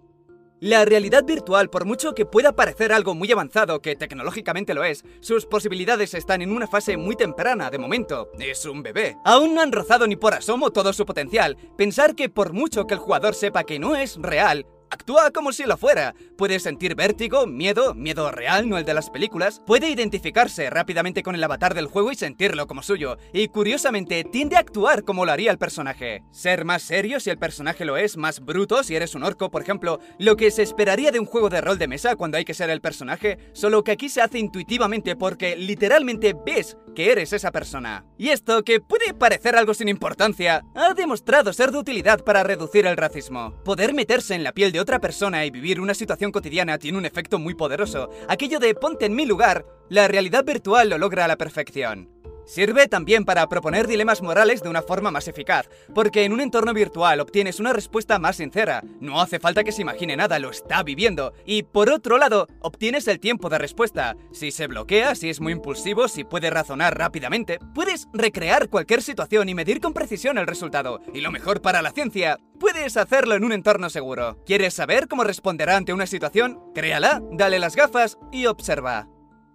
La 0.61 0.85
realidad 0.85 1.25
virtual, 1.25 1.71
por 1.71 1.85
mucho 1.85 2.15
que 2.15 2.27
pueda 2.27 2.57
parecer 2.57 2.93
algo 2.93 3.15
muy 3.15 3.31
avanzado, 3.31 3.81
que 3.81 3.95
tecnológicamente 3.95 4.75
lo 4.75 4.83
es, 4.83 5.05
sus 5.21 5.47
posibilidades 5.47 6.15
están 6.15 6.43
en 6.43 6.51
una 6.51 6.67
fase 6.67 6.97
muy 6.97 7.15
temprana 7.15 7.71
de 7.71 7.79
momento. 7.79 8.29
Es 8.41 8.65
un 8.67 8.83
bebé. 8.83 9.17
Aún 9.25 9.55
no 9.55 9.61
han 9.61 9.71
rozado 9.71 10.09
ni 10.09 10.17
por 10.17 10.35
asomo 10.35 10.71
todo 10.71 10.93
su 10.93 11.07
potencial. 11.07 11.57
Pensar 11.77 12.17
que 12.17 12.29
por 12.29 12.53
mucho 12.53 12.89
que 12.89 12.95
el 12.95 13.01
jugador 13.01 13.37
sepa 13.37 13.63
que 13.63 13.79
no 13.79 13.95
es 13.95 14.17
real, 14.17 14.67
Actúa 14.91 15.31
como 15.31 15.53
si 15.53 15.65
lo 15.65 15.77
fuera. 15.77 16.15
Puede 16.37 16.61
sentir 16.61 16.95
vértigo, 16.95 17.47
miedo, 17.47 17.95
miedo 17.95 18.31
real, 18.31 18.69
no 18.69 18.79
el 18.79 18.85
de 18.85 18.95
las 18.95 19.11
películas. 19.11 19.61
Puede 19.67 19.91
identificarse 19.91 20.71
rápidamente 20.71 21.23
con 21.23 21.35
el 21.35 21.45
avatar 21.45 21.75
del 21.75 21.87
juego 21.87 22.11
y 22.11 22.15
sentirlo 22.15 22.67
como 22.67 22.83
suyo. 22.83 23.19
Y 23.33 23.49
curiosamente, 23.49 24.25
tiende 24.25 24.57
a 24.57 24.61
actuar 24.61 25.05
como 25.05 25.27
lo 25.27 25.33
haría 25.33 25.51
el 25.51 25.59
personaje. 25.59 26.23
Ser 26.31 26.65
más 26.65 26.83
serio 26.83 27.21
si 27.21 27.29
el 27.29 27.39
personaje 27.39 27.85
lo 27.85 27.97
es, 27.97 28.17
más 28.17 28.41
bruto 28.41 28.83
si 28.83 28.97
eres 28.97 29.15
un 29.15 29.25
orco, 29.25 29.51
por 29.51 29.63
ejemplo. 29.63 30.01
Lo 30.19 30.37
que 30.37 30.51
se 30.51 30.63
esperaría 30.63 31.11
de 31.11 31.21
un 31.21 31.27
juego 31.27 31.51
de 31.51 31.61
rol 31.61 31.79
de 31.79 31.89
mesa 31.89 32.17
cuando 32.17 32.39
hay 32.39 32.45
que 32.45 32.55
ser 32.55 32.71
el 32.71 32.81
personaje, 32.81 33.39
solo 33.53 33.85
que 33.85 33.93
aquí 33.93 34.09
se 34.09 34.23
hace 34.23 34.39
intuitivamente 34.39 35.17
porque 35.17 35.57
literalmente 35.57 36.35
ves 36.47 36.77
que 36.99 37.13
eres 37.13 37.33
esa 37.33 37.53
persona. 37.53 38.05
Y 38.19 38.31
esto, 38.31 38.65
que 38.65 38.81
puede 38.81 39.15
parecer 39.15 39.55
algo 39.55 39.73
sin 39.73 39.89
importancia, 39.89 40.65
ha 40.75 40.95
demostrado 40.95 41.53
ser 41.53 41.71
de 41.71 41.79
utilidad 41.79 42.25
para 42.25 42.43
reducir 42.43 42.87
el 42.87 42.97
racismo. 42.97 43.55
Poder 43.65 43.95
meterse 43.95 44.35
en 44.35 44.43
la 44.43 44.51
piel 44.51 44.73
de 44.73 44.81
otra 44.81 44.99
persona 44.99 45.47
y 45.47 45.51
vivir 45.53 45.81
una 45.81 45.95
situación 45.95 46.33
cotidiana 46.33 46.77
tiene 46.77 46.99
un 46.99 47.07
efecto 47.07 47.39
muy 47.39 47.55
poderoso. 47.55 48.11
Aquello 48.29 48.59
de 48.59 48.75
ponte 48.75 49.07
en 49.07 49.15
mi 49.15 49.27
lugar, 49.27 49.65
la 49.89 50.09
realidad 50.09 50.45
virtual 50.45 50.89
lo 50.89 50.99
logra 50.99 51.27
a 51.27 51.29
la 51.29 51.37
perfección. 51.37 52.18
Sirve 52.49 52.89
también 52.89 53.27
para 53.27 53.47
proponer 53.47 53.87
dilemas 53.87 54.23
morales 54.23 54.63
de 54.63 54.71
una 54.71 54.81
forma 54.81 55.11
más 55.11 55.29
eficaz, 55.29 55.69
porque 55.95 56.25
en 56.25 56.33
un 56.33 56.41
entorno 56.41 56.73
virtual 56.73 57.21
obtienes 57.21 57.61
una 57.61 57.75
respuesta 57.75 58.19
más 58.19 58.37
sincera, 58.37 58.83
no 59.01 59.21
hace 59.21 59.39
falta 59.39 59.65
que 59.65 59.71
se 59.71 59.83
imagine 59.83 60.17
nada, 60.17 60.39
lo 60.39 60.49
está 60.49 60.83
viviendo, 60.83 61.35
y 61.45 61.65
por 61.65 61.91
otro 61.91 62.17
lado, 62.17 62.47
obtienes 62.61 63.07
el 63.07 63.21
tiempo 63.21 63.51
de 63.51 63.59
respuesta. 63.59 64.17
Si 64.33 64.51
se 64.51 64.67
bloquea, 64.67 65.15
si 65.15 65.29
es 65.29 65.43
muy 65.43 65.53
impulsivo, 65.53 66.09
si 66.09 66.25
puede 66.25 66.49
razonar 66.49 66.97
rápidamente, 66.97 67.59
puedes 67.75 68.09
recrear 68.15 68.71
cualquier 68.71 69.03
situación 69.03 69.51
y 69.51 69.55
medir 69.55 69.83
con 69.83 69.93
precisión 69.93 70.39
el 70.39 70.47
resultado, 70.47 71.03
y 71.13 71.21
lo 71.21 71.31
mejor 71.31 71.61
para 71.61 71.83
la 71.83 71.91
ciencia, 71.91 72.39
puedes 72.59 72.97
hacerlo 72.97 73.35
en 73.35 73.45
un 73.45 73.53
entorno 73.53 73.91
seguro. 73.91 74.43
¿Quieres 74.47 74.73
saber 74.73 75.07
cómo 75.07 75.23
responderá 75.23 75.77
ante 75.77 75.93
una 75.93 76.07
situación? 76.07 76.59
Créala, 76.75 77.21
dale 77.31 77.59
las 77.59 77.77
gafas 77.77 78.17
y 78.33 78.47
observa. 78.47 79.07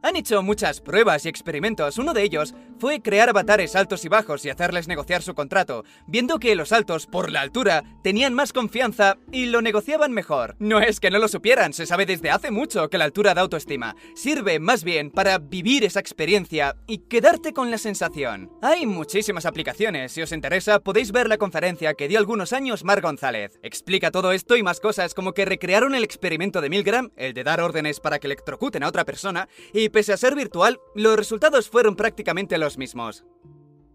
Han 0.05 0.17
hecho 0.17 0.43
muchas 0.43 0.81
pruebas 0.81 1.25
y 1.25 1.29
experimentos. 1.29 1.97
Uno 1.97 2.13
de 2.13 2.23
ellos 2.23 2.53
fue 2.77 3.01
crear 3.01 3.29
avatares 3.29 3.73
altos 3.73 4.03
y 4.03 4.09
bajos 4.09 4.43
y 4.43 4.49
hacerles 4.49 4.89
negociar 4.89 5.21
su 5.21 5.33
contrato, 5.33 5.85
viendo 6.07 6.39
que 6.39 6.57
los 6.57 6.73
altos, 6.73 7.07
por 7.07 7.31
la 7.31 7.39
altura, 7.39 7.85
tenían 8.03 8.33
más 8.33 8.51
confianza 8.51 9.15
y 9.31 9.45
lo 9.45 9.61
negociaban 9.61 10.11
mejor. 10.11 10.57
No 10.59 10.81
es 10.81 10.99
que 10.99 11.09
no 11.09 11.19
lo 11.19 11.29
supieran, 11.29 11.71
se 11.71 11.85
sabe 11.85 12.05
desde 12.05 12.31
hace 12.31 12.51
mucho 12.51 12.89
que 12.89 12.97
la 12.97 13.05
altura 13.05 13.33
da 13.33 13.43
autoestima. 13.43 13.95
Sirve 14.13 14.59
más 14.59 14.83
bien 14.83 15.09
para 15.09 15.37
vivir 15.37 15.85
esa 15.85 16.01
experiencia 16.01 16.75
y 16.85 16.97
quedarte 16.97 17.53
con 17.53 17.71
la 17.71 17.77
sensación. 17.77 18.51
Hay 18.61 18.85
muchísimas 18.85 19.45
aplicaciones. 19.45 20.11
Si 20.11 20.21
os 20.21 20.33
interesa, 20.33 20.81
podéis 20.81 21.13
ver 21.13 21.29
la 21.29 21.37
conferencia 21.37 21.93
que 21.93 22.09
dio 22.09 22.19
algunos 22.19 22.51
años 22.51 22.83
Mar 22.83 22.99
González. 22.99 23.57
Explica 23.63 24.11
todo 24.11 24.33
esto 24.33 24.57
y 24.57 24.63
más 24.63 24.81
cosas 24.81 25.13
como 25.13 25.31
que 25.31 25.45
recrearon 25.45 25.95
el 25.95 26.03
experimento 26.03 26.59
de 26.59 26.69
Milgram, 26.69 27.11
el 27.15 27.33
de 27.33 27.45
dar 27.45 27.61
órdenes 27.61 28.01
para 28.01 28.19
que 28.19 28.27
electrocuten 28.27 28.83
a 28.83 28.89
otra 28.89 29.05
persona, 29.05 29.47
y 29.71 29.92
pese 29.93 30.11
a 30.11 30.17
ser 30.17 30.35
virtual, 30.35 30.81
los 30.95 31.15
resultados 31.15 31.69
fueron 31.69 31.95
prácticamente 31.95 32.57
los 32.57 32.77
mismos. 32.77 33.23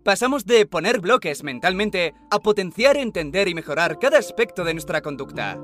Pasamos 0.04 0.46
de 0.46 0.64
poner 0.64 1.00
bloques 1.00 1.42
mentalmente 1.42 2.14
a 2.30 2.38
potenciar, 2.38 2.96
entender 2.96 3.48
y 3.48 3.54
mejorar 3.54 3.98
cada 3.98 4.16
aspecto 4.16 4.64
de 4.64 4.72
nuestra 4.72 5.02
conducta. 5.02 5.58